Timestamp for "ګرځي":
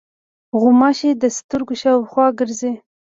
2.39-2.73